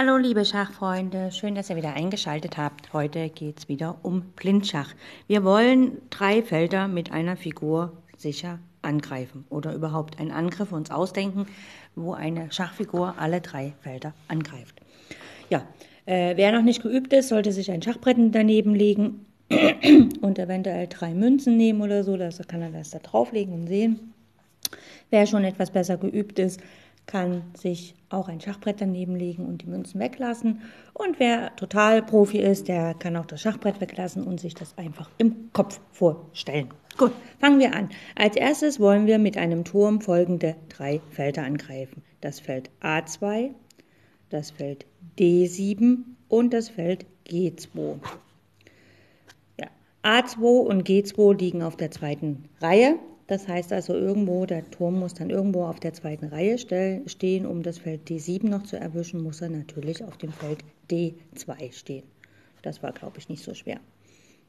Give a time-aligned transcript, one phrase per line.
[0.00, 2.92] Hallo liebe Schachfreunde, schön, dass ihr wieder eingeschaltet habt.
[2.92, 4.94] Heute geht es wieder um Blindschach.
[5.26, 11.46] Wir wollen drei Felder mit einer Figur sicher angreifen oder überhaupt einen Angriff uns ausdenken,
[11.96, 14.80] wo eine Schachfigur alle drei Felder angreift.
[15.50, 15.66] Ja,
[16.06, 19.26] äh, wer noch nicht geübt ist, sollte sich ein Schachbrett daneben legen
[20.20, 24.14] und eventuell drei Münzen nehmen oder so, das kann er das da drauflegen und sehen.
[25.10, 26.60] Wer schon etwas besser geübt ist,
[27.08, 30.60] kann sich auch ein Schachbrett daneben legen und die Münzen weglassen.
[30.92, 35.10] Und wer total Profi ist, der kann auch das Schachbrett weglassen und sich das einfach
[35.18, 36.68] im Kopf vorstellen.
[36.96, 37.88] Gut, fangen wir an.
[38.14, 42.02] Als erstes wollen wir mit einem Turm folgende drei Felder angreifen.
[42.20, 43.50] Das Feld A2,
[44.28, 44.84] das Feld
[45.18, 47.96] D7 und das Feld G2.
[49.58, 49.68] Ja,
[50.02, 52.98] A2 und G2 liegen auf der zweiten Reihe.
[53.28, 57.46] Das heißt also irgendwo, der Turm muss dann irgendwo auf der zweiten Reihe stehen.
[57.46, 62.04] Um das Feld D7 noch zu erwischen, muss er natürlich auf dem Feld D2 stehen.
[62.62, 63.80] Das war, glaube ich, nicht so schwer.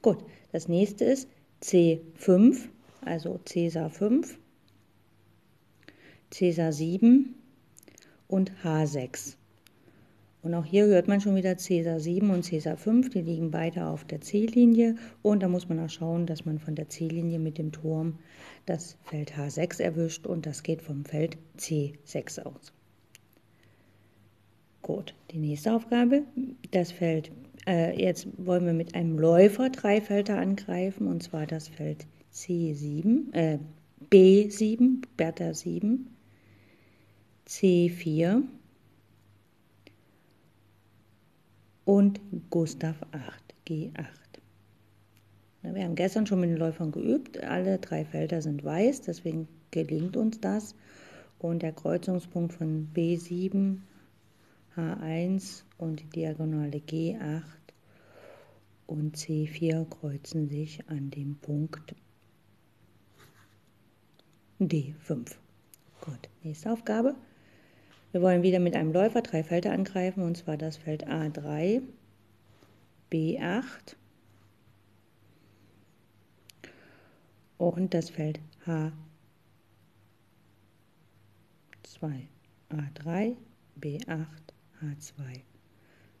[0.00, 1.28] Gut, das nächste ist
[1.62, 2.68] C5,
[3.04, 4.38] also Cäsar 5,
[6.30, 7.34] Cäsar 7
[8.26, 9.36] und H6.
[10.42, 13.86] Und auch hier hört man schon wieder Cäsar 7 und Cäsar 5, die liegen beide
[13.86, 14.96] auf der C-Linie.
[15.22, 18.18] Und da muss man auch schauen, dass man von der C-Linie mit dem Turm
[18.66, 22.72] das Feld H6 erwischt und das geht vom Feld C6 aus.
[24.82, 26.24] Gut, die nächste Aufgabe,
[26.72, 27.30] das Feld,
[27.68, 32.04] äh, jetzt wollen wir mit einem Läufer drei Felder angreifen und zwar das Feld
[32.34, 33.58] C7, äh,
[34.10, 36.08] B7, Bertha 7,
[37.46, 38.42] C4,
[41.84, 44.06] und Gustav 8, G8.
[45.62, 47.42] Wir haben gestern schon mit den Läufern geübt.
[47.42, 50.74] Alle drei Felder sind weiß, deswegen gelingt uns das.
[51.38, 53.78] Und der Kreuzungspunkt von B7,
[54.76, 57.42] H1 und die Diagonale G8
[58.86, 61.94] und C4 kreuzen sich an dem Punkt
[64.60, 65.36] D5.
[66.00, 67.14] Gut, nächste Aufgabe.
[68.12, 71.80] Wir wollen wieder mit einem Läufer drei Felder angreifen, und zwar das Feld A3,
[73.10, 73.96] B8
[77.56, 78.92] und das Feld H2.
[82.70, 83.36] A3,
[83.80, 84.26] B8,
[84.82, 85.40] H2.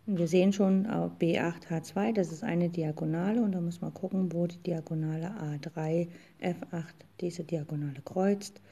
[0.06, 3.92] Und wir sehen schon auf B8, H2, das ist eine Diagonale und da muss man
[3.92, 6.08] gucken, wo die Diagonale A3,
[6.40, 6.84] F8
[7.20, 8.62] diese Diagonale kreuzt.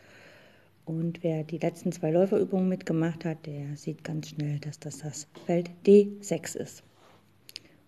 [0.84, 5.28] Und wer die letzten zwei Läuferübungen mitgemacht hat, der sieht ganz schnell, dass das das
[5.46, 6.82] Feld D6 ist.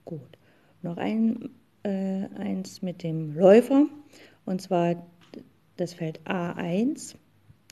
[0.04, 0.38] Gut,
[0.82, 1.50] noch ein,
[1.82, 3.86] äh, eins mit dem Läufer,
[4.44, 5.06] und zwar
[5.76, 7.16] das Feld A1,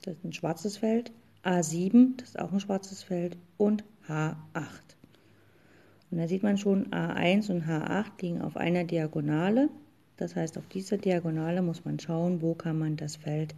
[0.03, 1.11] das ist ein schwarzes Feld,
[1.43, 4.35] A7, das ist auch ein schwarzes Feld, und H8.
[6.11, 9.69] Und da sieht man schon, A1 und H8 liegen auf einer Diagonale.
[10.17, 13.55] Das heißt, auf dieser Diagonale muss man schauen, wo kann man das Feld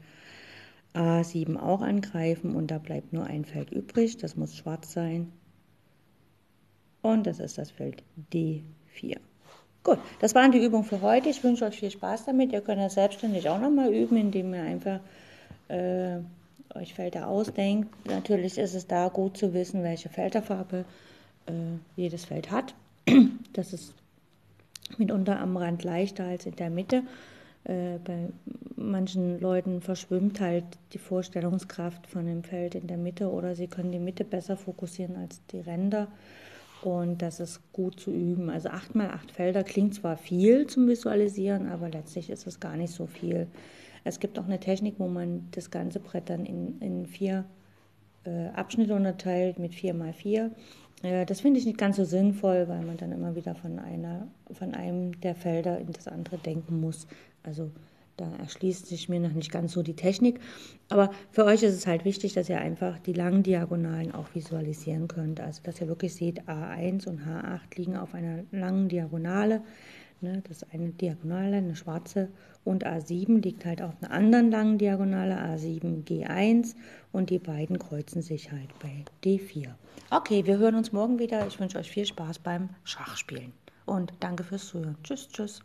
[0.93, 5.31] A7 auch angreifen und da bleibt nur ein Feld übrig, das muss schwarz sein.
[7.01, 9.17] Und das ist das Feld D4.
[9.83, 11.29] Gut, das waren die Übungen für heute.
[11.29, 12.53] Ich wünsche euch viel Spaß damit.
[12.53, 15.01] Ihr könnt das selbstständig auch nochmal üben, indem ihr einfach
[15.67, 16.19] äh,
[16.73, 17.89] euch Felder ausdenkt.
[18.07, 20.85] Natürlich ist es da gut zu wissen, welche Felderfarbe
[21.47, 21.51] äh,
[21.95, 22.73] jedes Feld hat.
[23.53, 23.93] Das ist
[24.97, 27.03] mitunter am Rand leichter als in der Mitte.
[27.65, 28.29] Äh, bei
[28.75, 33.91] manchen Leuten verschwimmt halt die Vorstellungskraft von dem Feld in der Mitte oder sie können
[33.91, 36.07] die Mitte besser fokussieren als die Ränder.
[36.81, 38.49] Und das ist gut zu üben.
[38.49, 42.75] Also 8 mal 8 Felder klingt zwar viel zum Visualisieren, aber letztlich ist es gar
[42.75, 43.47] nicht so viel.
[44.03, 47.45] Es gibt auch eine Technik, wo man das ganze Brett dann in, in vier
[48.25, 50.51] äh, Abschnitte unterteilt mit 4 mal 4.
[51.03, 54.27] Äh, das finde ich nicht ganz so sinnvoll, weil man dann immer wieder von, einer,
[54.51, 57.07] von einem der Felder in das andere denken muss.
[57.43, 57.71] Also
[58.17, 60.39] da erschließt sich mir noch nicht ganz so die Technik.
[60.89, 65.07] Aber für euch ist es halt wichtig, dass ihr einfach die langen Diagonalen auch visualisieren
[65.07, 65.39] könnt.
[65.39, 69.61] Also dass ihr wirklich seht, A1 und H8 liegen auf einer langen Diagonale.
[70.21, 72.29] Ne, das ist eine Diagonale, eine schwarze.
[72.63, 76.75] Und A7 liegt halt auf einer anderen langen Diagonale, A7, G1.
[77.11, 79.71] Und die beiden kreuzen sich halt bei D4.
[80.11, 81.45] Okay, wir hören uns morgen wieder.
[81.47, 83.51] Ich wünsche euch viel Spaß beim Schachspielen.
[83.85, 84.95] Und danke fürs Zuhören.
[85.03, 85.63] Tschüss, tschüss.